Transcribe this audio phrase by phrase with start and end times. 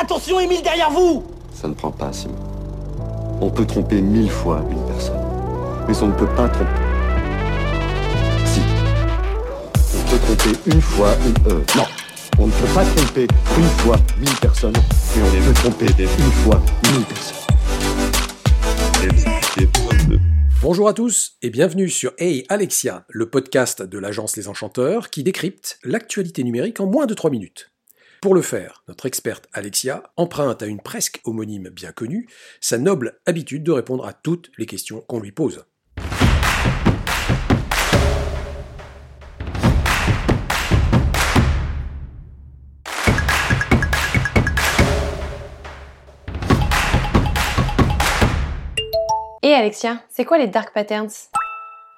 [0.00, 2.36] Attention, Émile, derrière vous Ça ne prend pas, Simon.
[3.40, 5.18] On peut tromper mille fois une personne,
[5.88, 6.70] mais on ne peut pas tromper.
[8.46, 8.60] Si.
[9.96, 11.52] On peut tromper une fois une.
[11.52, 11.84] Euh, non.
[12.38, 13.26] On ne peut pas tromper
[13.58, 14.76] une fois mille personnes,
[15.16, 16.60] mais on peut tromper une fois
[16.92, 17.48] mille personnes.
[20.62, 25.24] Bonjour à tous et bienvenue sur Hey Alexia, le podcast de l'agence Les Enchanteurs qui
[25.24, 27.67] décrypte l'actualité numérique en moins de 3 minutes.
[28.20, 32.28] Pour le faire, notre experte Alexia emprunte à une presque homonyme bien connue
[32.60, 35.64] sa noble habitude de répondre à toutes les questions qu'on lui pose.
[49.44, 51.30] Et Alexia, c'est quoi les dark patterns?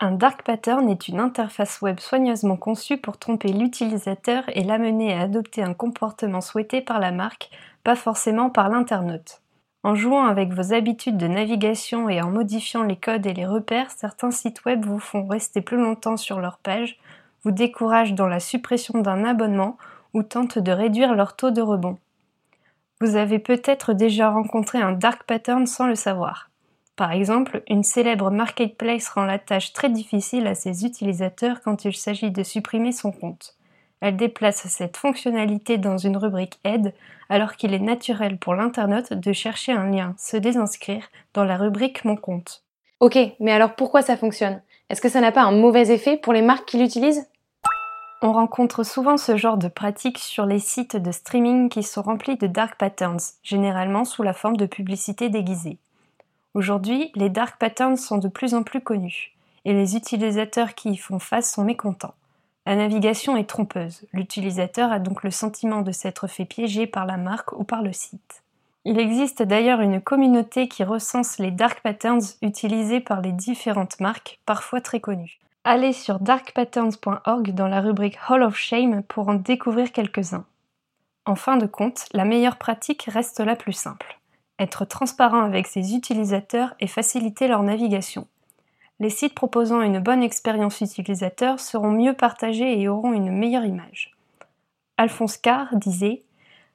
[0.03, 5.21] Un dark pattern est une interface web soigneusement conçue pour tromper l'utilisateur et l'amener à
[5.21, 7.51] adopter un comportement souhaité par la marque,
[7.85, 9.43] pas forcément par l'internaute.
[9.83, 13.91] En jouant avec vos habitudes de navigation et en modifiant les codes et les repères,
[13.91, 16.99] certains sites web vous font rester plus longtemps sur leur page,
[17.45, 19.77] vous découragent dans la suppression d'un abonnement
[20.15, 21.99] ou tentent de réduire leur taux de rebond.
[23.01, 26.50] Vous avez peut-être déjà rencontré un dark pattern sans le savoir.
[27.01, 31.97] Par exemple, une célèbre marketplace rend la tâche très difficile à ses utilisateurs quand il
[31.97, 33.57] s'agit de supprimer son compte.
[34.03, 36.93] Elle déplace cette fonctionnalité dans une rubrique Aide
[37.31, 42.05] alors qu'il est naturel pour l'internaute de chercher un lien, se désinscrire dans la rubrique
[42.05, 42.65] Mon compte.
[43.01, 44.61] Ok, mais alors pourquoi ça fonctionne?
[44.91, 47.31] Est-ce que ça n'a pas un mauvais effet pour les marques qui l'utilisent?
[48.21, 52.37] On rencontre souvent ce genre de pratiques sur les sites de streaming qui sont remplis
[52.37, 55.79] de dark patterns, généralement sous la forme de publicité déguisée.
[56.55, 59.33] Aujourd'hui, les dark patterns sont de plus en plus connus,
[59.65, 62.15] et les utilisateurs qui y font face sont mécontents.
[62.67, 67.17] La navigation est trompeuse, l'utilisateur a donc le sentiment de s'être fait piéger par la
[67.17, 68.43] marque ou par le site.
[68.85, 74.41] Il existe d'ailleurs une communauté qui recense les dark patterns utilisés par les différentes marques,
[74.45, 75.39] parfois très connues.
[75.65, 80.47] Allez sur darkpatterns.org dans la rubrique Hall of Shame pour en découvrir quelques-uns.
[81.27, 84.20] En fin de compte, la meilleure pratique reste la plus simple
[84.61, 88.29] être transparent avec ses utilisateurs et faciliter leur navigation.
[89.01, 94.15] Les sites proposant une bonne expérience utilisateur seront mieux partagés et auront une meilleure image.
[94.99, 96.23] Alphonse Carr disait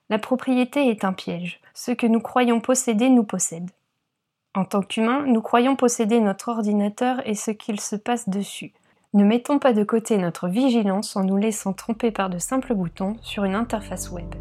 [0.09, 1.61] La propriété est un piège.
[1.75, 3.69] Ce que nous croyons posséder nous possède.
[4.55, 8.73] En tant qu'humains, nous croyons posséder notre ordinateur et ce qu'il se passe dessus.
[9.13, 13.17] Ne mettons pas de côté notre vigilance en nous laissant tromper par de simples boutons
[13.21, 14.33] sur une interface web.